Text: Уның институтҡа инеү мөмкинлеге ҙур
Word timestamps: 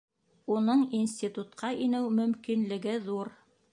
Уның 0.53 0.79
институтҡа 0.99 1.71
инеү 1.87 2.07
мөмкинлеге 2.21 2.97
ҙур 3.11 3.33